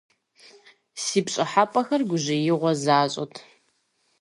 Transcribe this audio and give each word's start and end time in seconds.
Си 1.03 1.19
пщӀыхьэпӀэхэр 1.25 2.01
гужьеигъуэ 2.09 2.71
защӀэт. 2.83 3.33